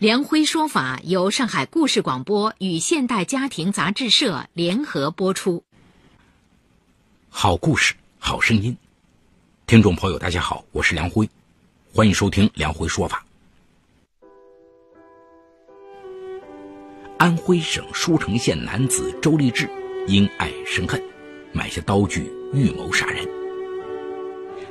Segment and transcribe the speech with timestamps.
[0.00, 5.62] 梁辉说法由上海故事广播与现代家庭杂志社联合播出。
[7.28, 8.74] 好故事，好声音，
[9.66, 11.28] 听众朋友，大家好，我是梁辉，
[11.92, 13.26] 欢迎收听梁辉说法。
[17.18, 19.68] 安徽省舒城县男子周立志
[20.08, 20.98] 因爱生恨，
[21.52, 23.28] 买下刀具预谋杀人。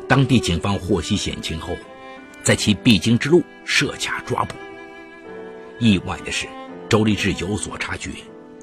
[0.07, 1.77] 当地警方获悉险情后，
[2.41, 4.55] 在其必经之路设卡抓捕。
[5.79, 6.45] 意外的是，
[6.89, 8.11] 周立志有所察觉，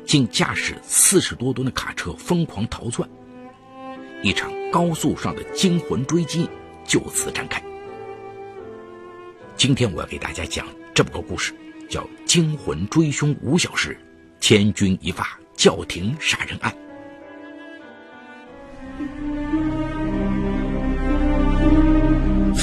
[0.04, 3.08] 竟驾驶四十多吨的卡车疯狂逃窜，
[4.22, 6.46] 一场高速上的惊魂追击
[6.84, 7.62] 就此展开。
[9.56, 11.54] 今天我要给大家讲这么个故事，
[11.88, 13.98] 叫《惊魂追凶五小时，
[14.38, 16.70] 千钧一发叫停杀人案》。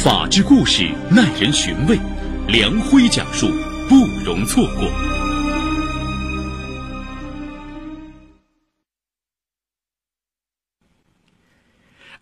[0.04, 1.98] 法治故事耐人寻味，
[2.48, 3.48] 梁辉讲述。
[3.90, 4.92] 不容错过。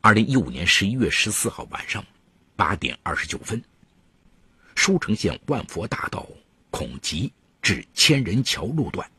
[0.01, 2.03] 二零一五年十一月十四号晚上
[2.55, 3.61] 八点二十九分，
[4.75, 6.27] 舒城县万佛大道
[6.71, 7.31] 孔集
[7.61, 9.09] 至千人桥路段，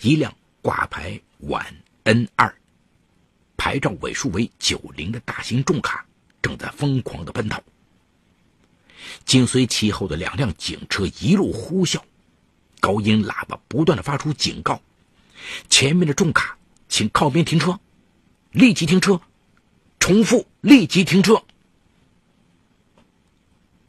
[0.00, 1.62] 一辆挂牌皖
[2.04, 2.52] N 二、
[3.56, 6.06] 牌照尾数为九零的大型重卡
[6.40, 7.62] 正在疯狂的奔逃。
[9.24, 12.00] 紧随其后的两辆警车一路呼啸，
[12.80, 14.80] 高音喇叭不断的发出警告
[15.68, 16.56] ：“前面的重卡，
[16.88, 17.78] 请靠边停车，
[18.52, 19.20] 立即停车，
[19.98, 21.42] 重复立即停车。”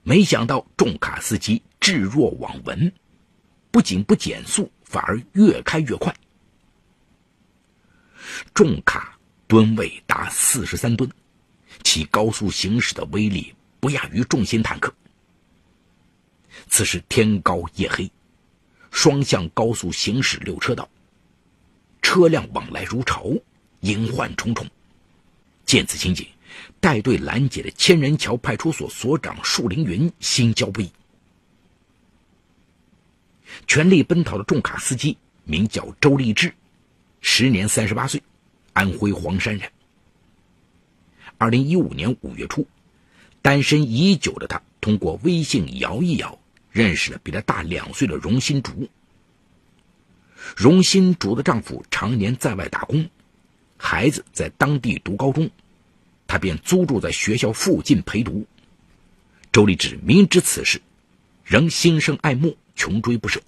[0.04, 2.94] 没想到重卡司机置若罔闻，
[3.72, 6.16] 不仅不减速，反而越开越快。
[8.54, 9.18] 重卡
[9.48, 11.10] 吨位达四十三吨，
[11.84, 14.94] 其高速行驶的威力不亚于重型坦克。
[16.68, 18.10] 此时天高夜黑，
[18.92, 20.90] 双向高速行驶六车道，
[22.02, 23.32] 车辆往来如潮，
[23.82, 24.66] 隐患重重。
[25.66, 26.26] 见此情景，
[26.80, 30.92] 带队拦截的千人桥派出所所长树凌云心焦不已。
[33.66, 36.54] 全力奔逃的重卡司机名叫周立志，
[37.22, 38.22] 时年三十八岁，
[38.74, 39.72] 安徽黄山人。
[41.38, 42.66] 二零一五年五月初，
[43.48, 46.38] 单身已久的他通过微信摇一摇。
[46.70, 48.90] 认识了比他大两岁的荣新竹。
[50.54, 53.10] 荣新竹的丈夫常年在外打工，
[53.78, 55.50] 孩子在当地读高中，
[56.28, 58.46] 他便租住在学校附近陪读。
[59.54, 60.82] 周立志明知此事，
[61.46, 63.42] 仍心生爱慕，穷追不舍。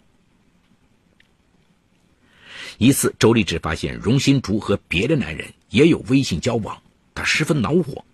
[2.78, 6.82] 一次，周立志发现荣新竹和别的男人也有微信交往，
[7.14, 8.06] 他十分恼火，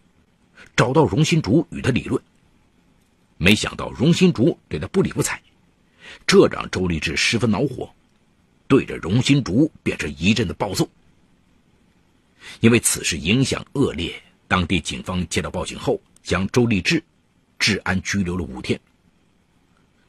[0.76, 2.22] 找到荣新竹与他理论。
[3.38, 5.42] 没想到荣新竹对他不理不睬，
[6.26, 7.94] 这让周立志十分恼火，
[8.68, 10.88] 对着荣新竹便是一阵的暴揍。
[12.60, 14.14] 因为此事影响恶劣，
[14.48, 17.04] 当地警方接到报警后，将周立志
[17.60, 18.80] 治安拘留了五天。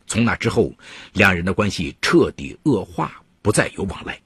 [0.06, 0.72] 从那之后，
[1.14, 4.20] 两人的关系彻底恶化，不再有往来。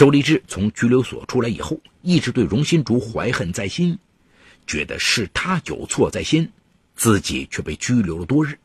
[0.00, 3.98] 周立志从拘留所出来以后，一直对荣新竹怀恨在心。
[4.66, 6.50] 觉得是他有错在先，
[6.96, 8.58] 自己却被拘留了多日。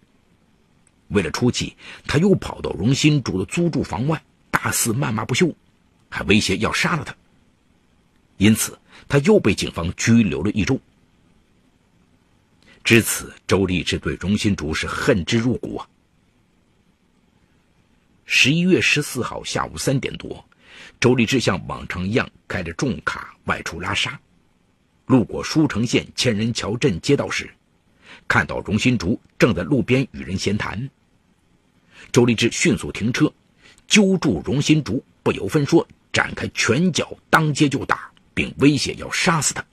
[1.09, 1.75] 为了出气，
[2.07, 5.53] 他又跑到荣新竹的租住房外，大肆谩骂不休，
[6.07, 7.13] 还威胁要杀了他。
[8.37, 8.79] 因此，
[9.09, 10.79] 他又被警方拘留了一周。
[12.81, 15.85] 至此，周立志对荣新竹是恨之入骨啊。
[18.23, 20.45] 十一月十四号下午三点多，
[21.05, 24.19] 周立志像往常一样开着重卡外出拉沙。
[25.05, 27.47] 路过舒城县千人桥镇街道时，
[28.27, 30.89] 看到荣新竹正在路边与人闲谈。
[32.11, 33.31] 周立志迅速停车，
[33.87, 39.63] 揪住荣新竹，不由分说展开拳脚，当街就打，并威胁要杀死他。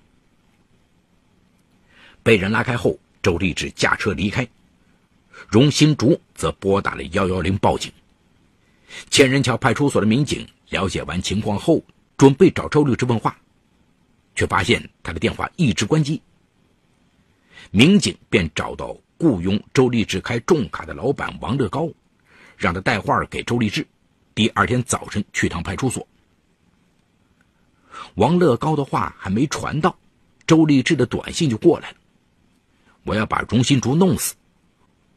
[2.23, 4.47] 被人拉开后，周立志驾车离开，
[5.49, 7.91] 荣新竹则拨打了幺幺零报警。
[9.09, 11.83] 千人桥派出所的民警了解完情况后，
[12.17, 13.37] 准备找周立志问话。
[14.35, 16.21] 却发现他的电话一直关机。
[17.71, 21.87] 民警便找到雇佣周立志开重卡的老板王乐高，
[22.57, 23.87] 让他带话给周立志，
[24.35, 26.09] 第二天早晨去趟派出所。
[28.15, 29.95] 王乐高的话还没传到，
[30.47, 31.97] 周立志的短信就过来了
[33.05, 34.35] ：“我要把荣新竹弄死，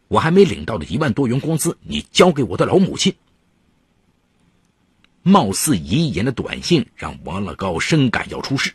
[0.09, 3.15] 我还没领到的一万多元工资，你交给我的老母亲。”
[5.27, 8.71] 貌似遗言的短信让王乐高深感要出事，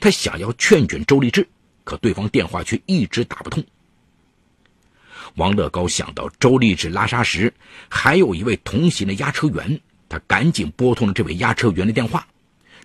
[0.00, 1.46] 他想要劝劝周立志，
[1.84, 3.62] 可对方电话却一直打不通。
[5.34, 7.52] 王乐高想到周立志拉沙时
[7.90, 9.78] 还有一位同行的押车员，
[10.08, 12.26] 他赶紧拨通了这位押车员的电话。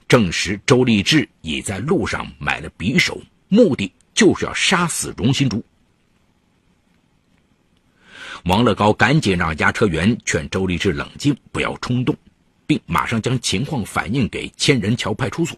[0.10, 5.64] 证实周立志已在路上买了匕首，目的就是要杀死荣新竹。
[8.44, 12.16] 王乐高赶紧让押车员劝周立志冷静，不要冲动，
[12.68, 15.58] 并马上将情况反映给千人桥派出所。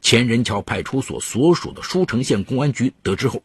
[0.00, 3.42] 千人桥派出所所属的舒城县公安局得知后，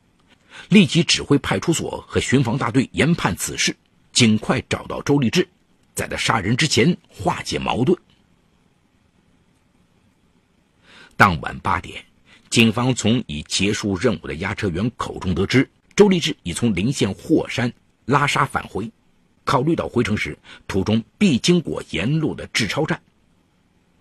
[0.69, 3.75] 立即指挥派出所和巡防大队研判此事，
[4.11, 5.47] 尽快找到周立志，
[5.95, 7.97] 在他杀人之前化解矛盾。
[11.15, 12.03] 当晚八点，
[12.49, 17.71] 警方从已结束任务的押车员口中得知，周立志已从临县霍山
[18.05, 18.91] 拉沙返回。
[19.43, 20.37] 考虑到回城时
[20.67, 23.01] 途中必经过沿路的志超站，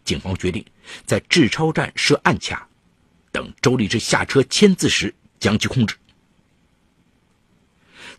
[0.04, 0.64] 警方决定
[1.04, 2.68] 在志超站设暗卡，
[3.30, 5.96] 等周立志下车签字时将其控制。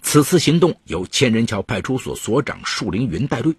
[0.01, 3.55] 此次行动由千人桥派出所所长树凌云带队，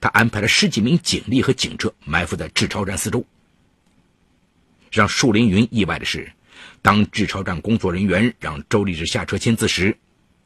[0.00, 3.24] 他安排了十几名警力和警车埋伏在志超站四周。
[4.90, 6.32] 让树林云意外的是，
[6.82, 9.96] 当志超站工作人员让周立志下车签字时，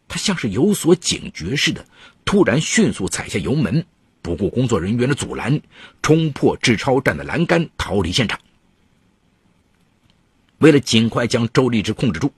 [0.07, 1.87] 他像是有所警觉似的，
[2.25, 3.85] 突然迅速踩下油门，
[4.23, 5.61] 不顾工作人员的阻拦，
[6.03, 8.39] 冲破志超站的栏杆，逃离现场。
[10.59, 12.33] 为了尽快将周立志控制住，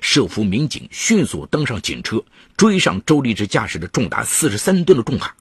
[0.00, 2.22] 设伏民警迅速登上警车，
[2.56, 5.34] 追上周立志驾驶的重达四十三吨的重卡，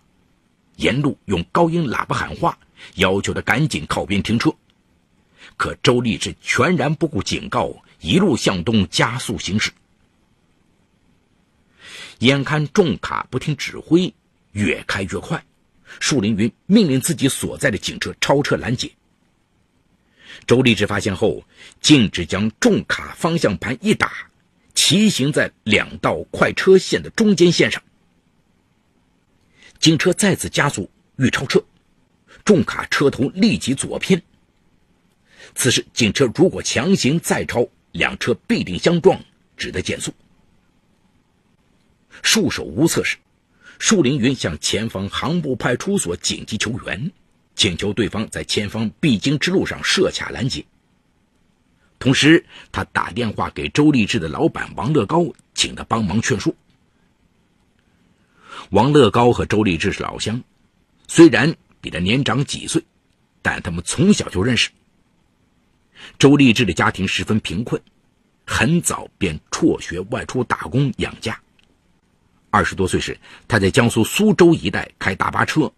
[0.78, 2.58] 沿路用高音喇叭喊话，
[2.96, 4.50] 要求他赶紧靠边停车。
[5.58, 9.72] 可周立志全然不顾警告，一路向东加速行驶。
[12.26, 14.12] 眼看重卡不听指挥，
[14.54, 15.46] 越开越快，
[16.00, 18.92] 树林云命令自己所在的警车超车拦截。
[20.48, 21.46] 周立志发现后，
[21.82, 24.12] 径直将重卡方向盘一打，
[24.74, 27.82] 骑行在两道快车线的中间线上。
[29.78, 31.64] 警车再次加速欲超车，
[32.44, 34.20] 重卡车头立即左偏。
[35.54, 39.24] 此时，警车如果强行再超，两车必定相撞，
[39.56, 40.12] 只得减速。
[42.24, 43.18] 束手无策时，
[43.80, 47.12] 树林云向前方航部派出所紧急求援，
[47.56, 50.66] 请求对方在前方必经之路上设卡拦截。
[51.98, 56.54] 同时，他打电话给周立志的老板王乐高，请他帮忙劝说。
[58.72, 60.42] 王乐高和周立志是老乡，
[61.08, 62.84] 虽然比他年长几岁，
[63.42, 64.70] 但他们从小就认识。
[66.20, 67.82] 周立志的家庭十分贫困，
[68.46, 71.40] 很早便辍学外出打工养家。
[72.56, 73.20] 二十多岁时，
[73.50, 75.70] 他在江苏苏州一带开大巴车，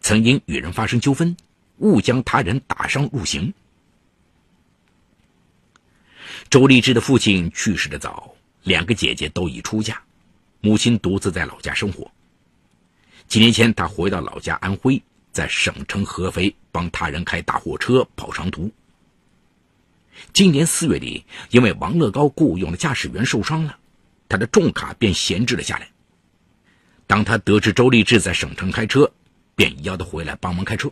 [0.00, 1.36] 曾因与人发生纠纷，
[1.80, 3.52] 误将他人打伤入刑。
[6.48, 10.00] 周立志的父亲去世的早，两个姐姐都已出嫁，
[10.62, 12.10] 母亲独自在老家生活。
[13.28, 18.72] 几年前，他回到老家安徽，在省城合肥帮他人开大货车跑长途。
[20.32, 23.76] 今年四月底，因为王乐高雇佣的驾驶员受伤了，
[24.26, 25.90] 他的重卡便闲置了下来。
[27.06, 29.10] 当他得知周立志在省城开车，
[29.54, 30.90] 便邀他回来帮忙开车。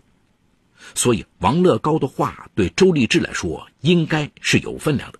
[0.94, 5.18] 所以，王乐高的话对周立志来说应该是有分量的。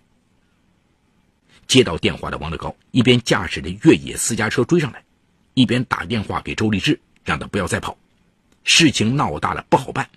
[1.65, 5.03] 接到电话的王乐高一边驾驶着越野私家车追上来，
[5.53, 7.97] 一边打电话给周立志，让他不要再跑，
[8.63, 10.07] 事情闹大了不好办。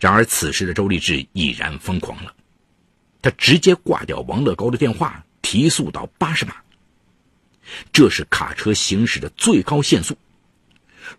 [0.00, 2.34] 然而，此时的周立志已然疯狂了，
[3.22, 6.56] 他直接挂掉王乐高的电话，提速到八十码。
[7.92, 10.16] 这是卡车行驶的最高限速。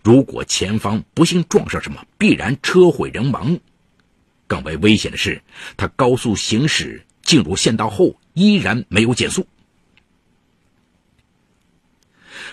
[0.03, 3.57] 如果前方不幸撞上什么，必然车毁人亡。
[4.47, 5.41] 更为危险的是，
[5.75, 9.45] 他高速行驶进入县道后，依然没有减速。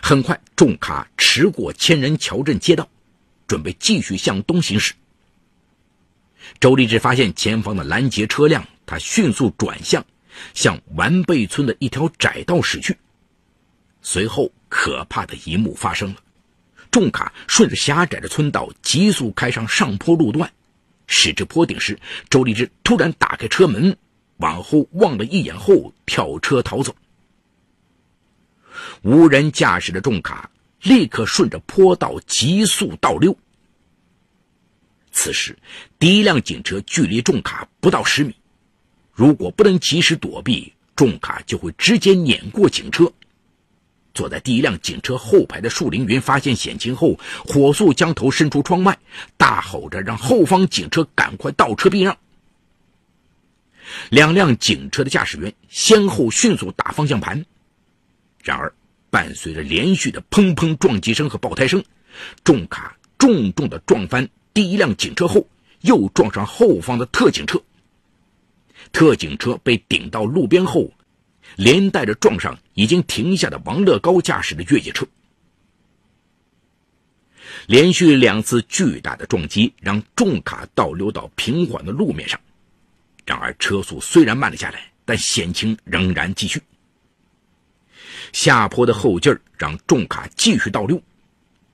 [0.02, 2.88] 很快，重卡驰过千人桥镇街道，
[3.46, 4.94] 准备继续向东行驶。
[6.58, 10.04] 周立志发现前方的拦截车辆，他迅速转向，
[10.54, 12.96] 向完备村的一条窄道驶去。
[14.02, 16.16] 随后，可怕的一幕发生了：
[16.90, 20.52] 重卡顺着狭窄的村道急速开上上坡路段，
[21.06, 23.96] 驶至坡顶时，周立志突然打开车门，
[24.38, 26.94] 往后望了一眼后跳车逃走。
[29.02, 30.50] 无人驾驶的重卡
[30.82, 33.36] 立刻顺着坡道急速倒溜。
[35.12, 35.56] 此时，
[35.98, 38.34] 第一辆警车距离重卡不到十米，
[39.12, 43.12] 如果不能及时躲避，重卡就会直接碾过警车。
[44.14, 48.98] 坐在第一辆警车后排的树凌云发现险情后，火速将头伸出窗外，
[49.36, 52.16] 大吼着让后方警车赶快倒车避让。
[54.10, 57.44] 两辆警车的驾驶员先后迅速打方向盘，
[58.42, 58.72] 然而
[59.10, 61.84] 伴随着连续的砰砰撞击声和爆胎声，
[62.44, 65.46] 重卡重重的撞翻第一辆警车后，
[65.80, 67.60] 又撞上后方的特警车。
[68.92, 70.90] 特警车被顶到路边后，
[71.56, 75.06] 连带着撞上已经停下的王乐高驾驶的越野车。
[77.66, 82.38] 连续两次巨大的撞击让重卡倒溜到平缓的路面上。
[83.24, 86.60] 然而，车速虽然慢了下来，但险情仍然继续。
[88.32, 91.00] 下坡的后劲儿让重卡继续倒溜，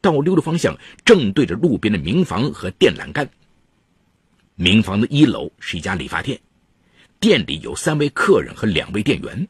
[0.01, 3.29] 倒溜的方向正对着路边的民房和电缆杆。
[4.57, 6.39] 民房的一楼是一家理发店，
[7.19, 9.49] 店里有三位客人和两位店员，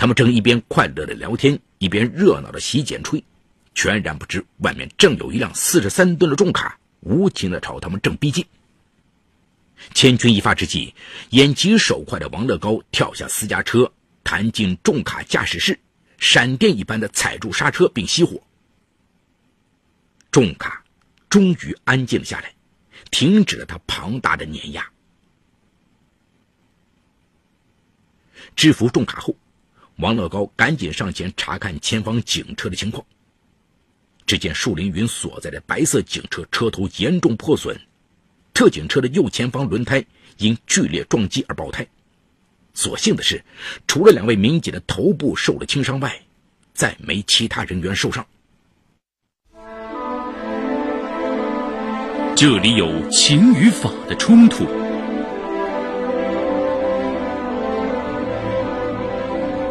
[0.00, 3.22] 他们正一边快乐的聊天，一边热闹的洗剪吹，
[3.74, 8.42] 全然不知外面正有一辆四十三吨的重卡无情的朝他们正逼近。
[9.92, 10.94] 千钧一发之际，
[11.32, 13.92] 眼疾手快的王乐高跳下私家车，
[14.24, 15.78] 弹进重卡驾驶室，
[16.16, 18.42] 闪电一般的踩住刹车并熄火。
[20.30, 20.82] 重卡
[21.28, 22.50] 终于安静了下来，
[23.10, 24.82] 停止了它庞大的碾压。
[28.56, 29.36] 制服重卡后，
[30.00, 33.04] 王乐高赶紧上前查看前方警车的情况。
[34.26, 37.78] 只见树林云所在的白色警车车头严重破损。
[38.54, 40.04] 特警车的右前方轮胎
[40.38, 41.86] 因剧烈撞击而爆胎。
[42.74, 43.42] 所幸的是，
[43.86, 46.20] 除了两位民警的头部受了轻伤外，
[46.72, 48.24] 再没其他人员受伤。
[52.36, 54.64] 这里有情与法的冲突，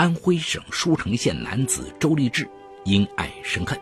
[0.00, 2.48] 安徽省舒城县男子周立志
[2.86, 3.78] 因爱生恨，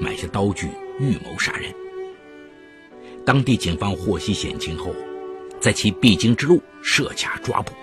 [0.00, 0.66] 买下刀具。
[0.98, 1.70] 预谋杀人。
[3.26, 4.94] 当地警方获悉险情后，
[5.60, 7.74] 在其必经之路设卡抓捕。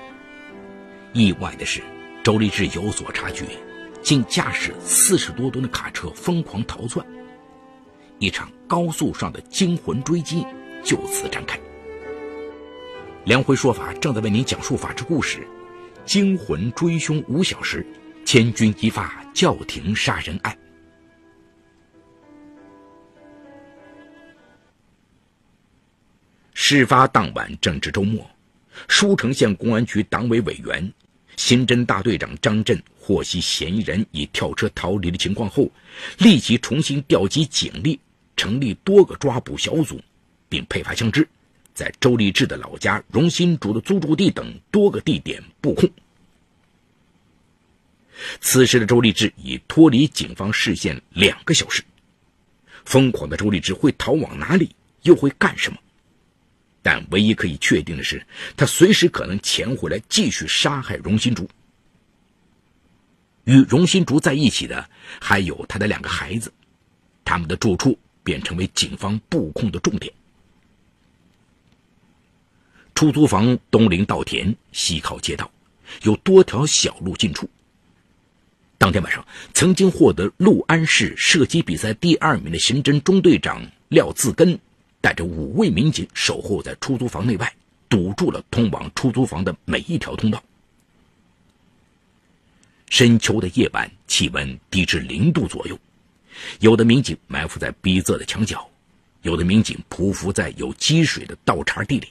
[1.13, 1.79] 意外的是，
[2.23, 3.45] 周立志有所察觉，
[4.01, 7.05] 竟驾驶四十多吨的卡车疯狂逃窜。
[8.17, 10.43] 一场高速上的惊魂追击
[10.83, 11.59] 就此展开。
[13.25, 15.47] 梁辉说法正在为您讲述法治故事：
[16.05, 17.85] 惊魂追凶五小时，
[18.23, 20.55] 千钧一发叫停杀人案。
[26.53, 28.29] 事发当晚正值周末，
[28.87, 30.93] 舒城县公安局党委委员、
[31.37, 35.69] 刑侦大队长张震获悉嫌疑人已跳车逃离的情况后，
[36.19, 37.99] 立即重新调集警力，
[38.37, 39.99] 成立多个抓捕小组，
[40.47, 41.27] 并配发枪支，
[41.75, 45.87] 在周立志的老家荣新竹的租住地等多个地点布控。
[48.39, 51.83] 此时的周立志已脱离警方视线两个小时，
[52.85, 55.77] 疯狂的周立志会逃往哪里，又会干什么？
[56.81, 61.49] 但唯一可以确定的是，他随时可能潜回来继续杀害荣新竹。
[63.43, 64.89] 与荣新竹在一起的
[65.19, 66.53] 还有他的两个孩子，
[67.25, 70.13] 他们的住处便成为警方布控的重点。
[72.95, 75.51] 出租房东临稻田，西靠街道，
[76.01, 77.47] 有多条小路进出。
[78.77, 84.57] 当天晚上，曾经获得六安市射击比赛第二名的刑侦中队长廖自根。
[85.01, 87.55] 带着五位民警守候在出租房内外，
[87.87, 90.41] 堵住了通往出租房的每一条通道。
[92.89, 95.77] 深秋的夜晚，气温低至零度左右，
[96.59, 98.67] 有的民警埋伏在逼仄的墙角，
[99.21, 102.07] 有的民警匍匐在有积水的倒茬地里，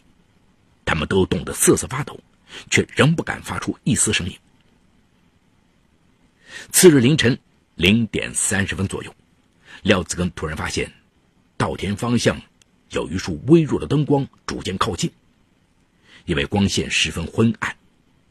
[0.85, 2.21] 他们都冻得瑟瑟发抖，
[2.71, 4.39] 却仍不敢发出一丝声音。
[6.71, 7.39] 次日凌晨
[7.75, 9.15] 零点三十分左右，
[9.83, 10.93] 廖子根突然发现，
[11.57, 12.41] 稻田方向。
[12.91, 15.11] 有一束微弱的灯光逐渐靠近，
[16.27, 17.77] 因为光线十分昏暗，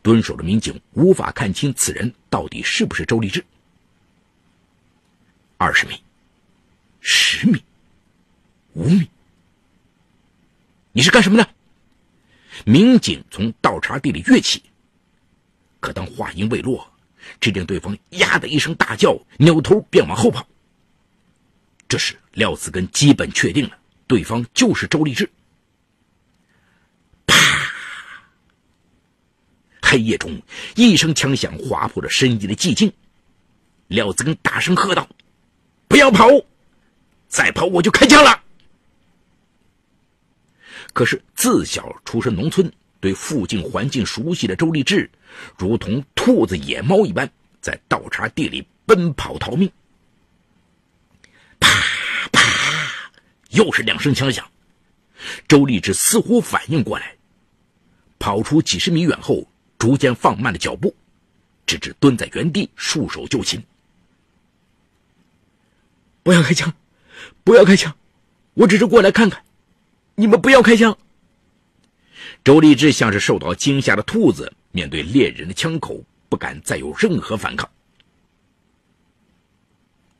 [0.01, 3.43] 蹲守的民警无法看清此人到底是不是周立志。
[5.57, 6.01] 二十米、
[7.01, 7.61] 十米、
[8.73, 9.09] 五米。
[10.93, 11.49] 你是干什么的？
[12.65, 14.61] 民警从倒茶地里跃起。
[15.79, 16.89] 可当话音未落，
[17.39, 20.47] 只见对方“呀”的一声大叫，扭头便往后跑。
[21.87, 25.29] 这时，廖子根基本确定了，对方就是周立志。
[27.25, 27.35] 啪！
[29.81, 30.41] 黑夜中，
[30.75, 32.91] 一声枪响划破了深夜的寂静。
[33.87, 35.07] 廖子根大声喝道
[35.87, 36.27] ：“不要跑！
[37.27, 38.42] 再跑我就开枪了！”
[40.93, 45.09] 可是，自小出身农村、对附近环境熟悉的周立志，
[45.57, 49.71] 如同兔子野猫一般，在倒茬地里奔跑逃命。
[51.59, 51.67] 啪
[52.31, 52.41] 啪，
[53.49, 54.47] 又是两声枪响。
[55.47, 57.15] 周立志似乎反应过来，
[58.19, 59.47] 跑出几十米远后，
[59.79, 60.95] 逐渐放慢了脚步，
[61.65, 63.63] 直至蹲在原地，束手就擒。
[66.21, 66.71] 不要开枪！
[67.43, 67.95] 不要开枪！
[68.53, 69.43] 我只是过来看看，
[70.15, 70.95] 你们不要开枪。
[72.43, 77.69] 周立志像是受到惊吓的兔子，面对猎人的枪口，不敢再有任何反抗。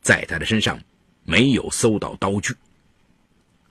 [0.00, 0.78] 在他的身上
[1.22, 2.54] 没有搜到刀具，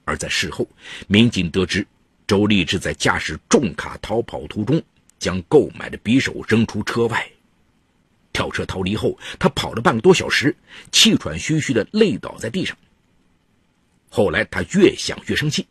[0.05, 0.67] 而在事后，
[1.07, 1.85] 民警得知，
[2.25, 4.81] 周立志在驾驶重卡逃跑途中，
[5.19, 7.29] 将购买的匕首扔出车外。
[8.31, 10.55] 跳车逃离后，他跑了半个多小时，
[10.91, 12.75] 气喘吁吁的累倒在地上。
[14.09, 15.67] 后来他越想越生气，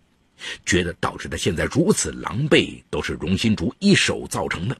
[0.64, 4.76] 觉得导致他现在如此狼狈都是荣新竹一手造成的。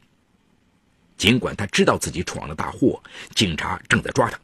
[1.16, 3.02] 尽管他知道自己闯了大祸，
[3.34, 4.40] 警察正在抓他，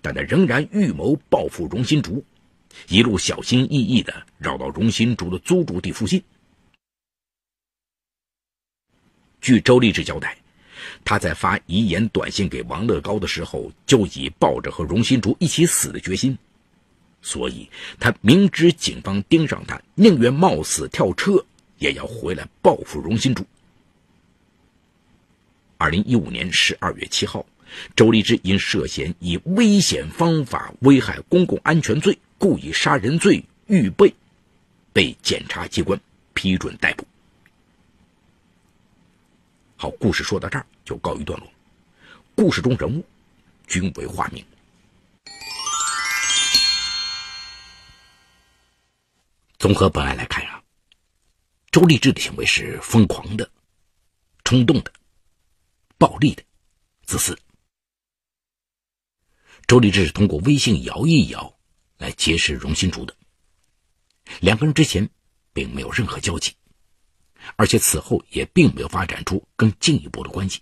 [0.00, 2.24] 但他仍然预谋报复荣新竹，
[2.88, 6.22] 一路小心翼翼的绕到荣新竹的租住地附近。
[9.40, 10.36] 据周立志交代。
[11.02, 16.36] 他在发遗言短信给王乐高的时候，就已抱着和荣新竹一起死的决心，
[17.26, 17.66] 所以
[17.98, 21.42] 他明知警方盯上他，宁愿冒死跳车，
[21.78, 23.42] 也要回来报复荣新竹。
[25.78, 27.44] 二零一五年十二月七号，
[27.96, 34.14] 周立之因涉嫌以危险方法危害公共安全罪、故意杀人罪预备，
[34.92, 35.98] 被检察机关
[36.34, 37.06] 批准逮捕。
[39.76, 41.48] 好，故事说到这儿就告一段落。
[42.34, 43.02] 故事中人物
[43.66, 44.44] 均为化名。
[49.64, 50.62] 综合本案来看啊，
[51.72, 53.50] 周立志的行为是疯狂的、
[54.44, 54.92] 冲动的、
[55.96, 56.42] 暴力的、
[57.06, 57.34] 自私。
[59.66, 61.58] 周立志是通过微信摇一摇
[61.96, 63.16] 来结识荣新竹的，
[64.40, 65.08] 两个人之前
[65.54, 66.52] 并没有任何交集。
[67.56, 70.60] 而且此后也并没有发展出更进一步的关系。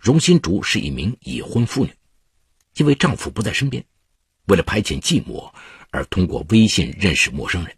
[0.00, 1.94] 荣新竹是一名已婚妇女，
[2.76, 3.84] 因为丈夫不在身边，
[4.46, 5.52] 为了排遣寂寞
[5.90, 7.76] 而通过微信认识陌生人，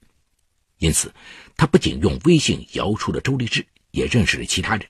[0.78, 1.12] 因此
[1.56, 4.86] 他不仅用微信摇出了周立志，也认识了其他人。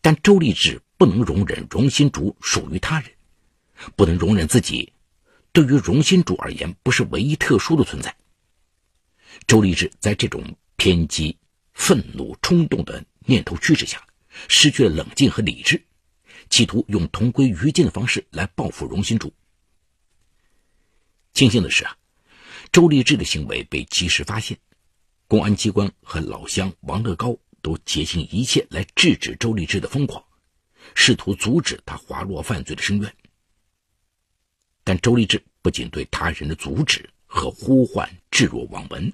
[0.00, 3.10] 但周立志不能容忍荣新竹属于他人，
[3.96, 4.92] 不能容忍自己
[5.52, 8.14] 对于荣新竹而言不是唯一特殊的存在。
[9.46, 11.36] 周立志在这种偏激、
[11.74, 14.06] 愤怒、冲动的念头驱使下，
[14.48, 15.82] 失去了冷静和理智，
[16.48, 19.32] 企图用同归于尽的方式来报复荣新竹。
[21.38, 21.96] 庆幸的是啊，
[22.72, 24.58] 周立志的行为被及时发现，
[25.28, 30.20] 公安机关和老乡王乐高都竭尽一切来制止周立志的疯狂，
[30.96, 33.14] 试图阻止他滑落犯罪的深渊。
[34.82, 39.12] 但周立志不仅对他人的阻止和呼唤置若罔闻。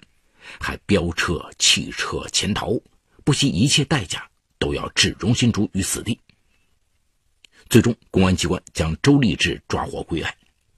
[0.58, 2.80] 还飙车、弃车、潜逃，
[3.22, 6.18] 不惜一切代价都要置荣新竹于死地。
[7.68, 10.34] 最终，公安机关将周立志抓获归案，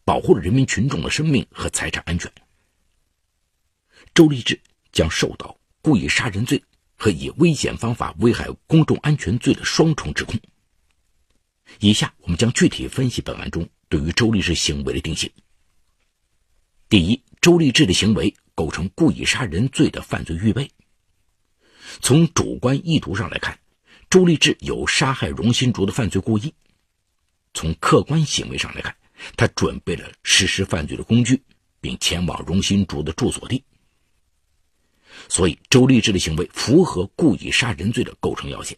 [0.06, 2.32] 保护了人民群众的生命和财产安全。
[4.14, 4.58] 周立志
[4.90, 6.64] 将受到故意杀人罪
[6.96, 10.40] 和以危险方法危害公众安全罪的双重指控。
[11.80, 15.30] 以下我们将具体分析本案中对于周立志行为的定性。
[16.88, 18.34] 第一，周立志的行为。
[18.56, 20.70] 构成故意杀人罪的犯罪预备。
[22.00, 23.58] 从主观意图上来看，
[24.08, 26.54] 周立志有杀害荣新竹的犯罪故意；
[27.52, 28.96] 从客观行为上来看，
[29.36, 31.42] 他准备了实施犯罪的工具，
[31.80, 33.62] 并前往荣新竹的住所地。
[35.28, 38.76] 所以，周立志的行为符合故意杀人罪的构成要件。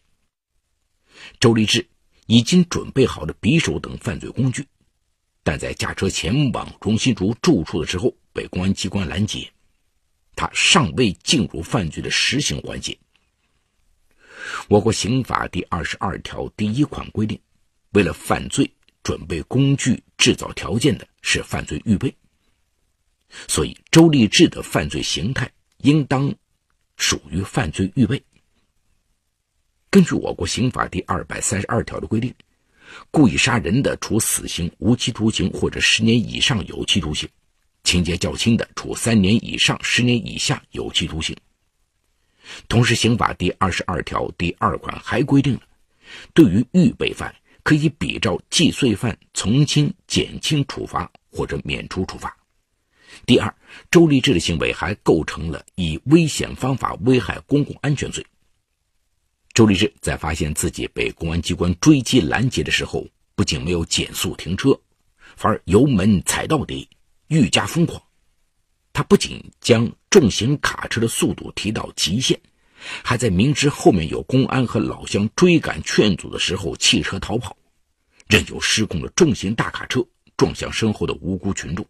[1.40, 1.87] 周立志
[2.27, 4.64] 已经准备好了匕首等犯罪工具，
[5.42, 9.51] 但在驾车前往荣新竹住处的时候被公安机关拦截。
[10.37, 12.96] 他尚未进入犯罪的实行环节。
[14.68, 17.38] 我国刑法第二十二条第一款规定，
[17.90, 18.72] 为了犯罪，
[19.03, 22.14] 准备工具、制造条件的是犯罪预备。
[23.46, 26.35] 所以，周立志的犯罪形态应当
[26.96, 28.22] 属于犯罪预备。
[29.90, 32.35] 根据我国刑法第二百三十二条的规定，
[33.11, 37.28] 故意杀人的，处死刑、无期徒刑或者十年以上有期徒刑；
[37.85, 41.37] 情节较轻的，处三年以上十年以下有期徒刑。
[42.66, 45.61] 同时，刑法第二十二条第二款还规定了，
[46.33, 47.35] 对于预备犯，
[47.68, 52.35] 可以比照既遂犯从轻、减轻处罚或者免除处罚。
[53.26, 53.54] 第二，
[53.90, 58.24] 周立志的行为还构成了以危险方法危害公共安全罪。
[59.52, 64.70] 周立志在发现自己被公安机关追击拦截的时候，不仅没有减速停车，
[65.37, 66.88] 反而油门踩到底，
[67.26, 68.02] 愈加疯狂。
[68.94, 72.40] 他不仅将重型卡车的速度提到极限，
[73.04, 77.54] 还在明知后面有公安和老乡追赶劝阻的时候弃车逃跑，
[78.29, 81.85] 任由失控的重型大卡车撞向身后的无辜群众。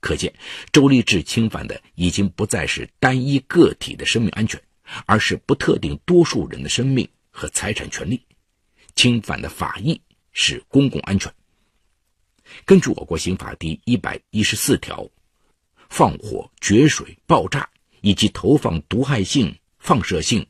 [0.00, 0.34] 可见，
[0.72, 4.60] 周立志侵犯的已经不再是单一个体的生命安全，
[5.06, 8.20] 而是不特定多数人的生命和财产权利。
[8.96, 10.00] 侵犯的法益
[10.32, 11.32] 是公共安全。
[12.64, 15.08] 根据我国刑法第一百一十四条，
[15.88, 17.68] 放火、决水、爆炸
[18.00, 20.44] 以及投放毒害性、放射性、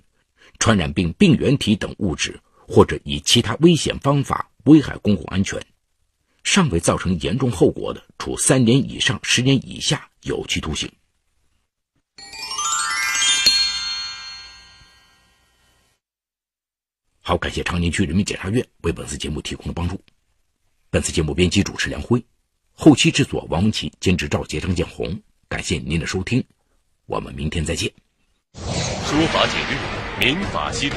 [0.59, 5.61] 传染病病原体等物质，或者以其他危险方法危害公共安全。
[6.44, 10.90] 尚未造成严重后果的，处三年以上十年以下有期徒刑。
[17.20, 20.03] 好，感谢长宁区人民检察院为本次节目提供的帮助。
[20.90, 22.22] 本次节目编辑主持梁辉，
[22.72, 25.22] 后期制作王文琪，监制赵杰、张建红。
[25.48, 26.44] 感谢您的收听，
[27.07, 27.88] 我们明天再见。
[28.55, 30.96] 说法解律，民法析理，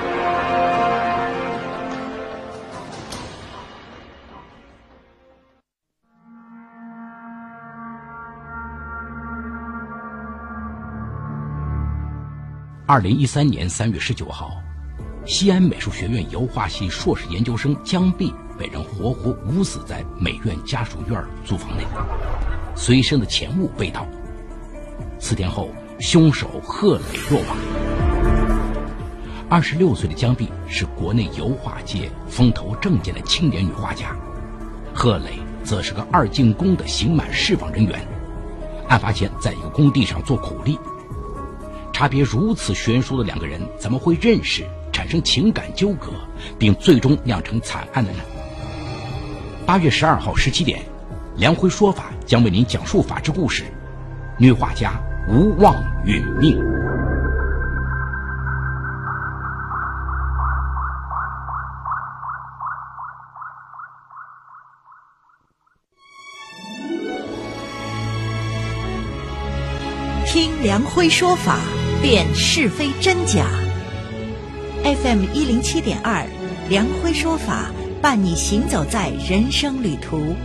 [12.91, 14.61] 二零一三年三月十九号，
[15.25, 21.85] 西安美术学院油画系硕士研究生江碧被人活活捂死在美院家属院租房内，
[22.75, 24.05] 随身的钱物被盗。
[25.21, 25.69] 四天后，
[26.01, 27.57] 凶手贺磊落网。
[29.47, 34.13] 二十六岁的江碧是国内油画界风头正劲的青年女画家，
[34.93, 38.05] 贺磊则是个二进宫的刑满释放人员，
[38.89, 40.77] 案发前在一个工地上做苦力。
[41.93, 46.11] 差别如此悬殊的两个人，怎么会认识、产生情感纠葛，
[46.57, 48.19] 并最终酿成惨案的呢？
[49.65, 50.81] 八月十二号十七点，
[51.37, 53.65] 梁辉说法将为您讲述法治故事：
[54.39, 54.93] 女画家
[55.27, 56.59] 无望殒命。
[70.25, 71.59] 听梁辉说法。
[72.01, 73.45] 辨是非真假。
[74.83, 76.25] FM 一零七点二，
[76.67, 77.69] 梁辉说法
[78.01, 80.35] 伴你行走在人生旅途。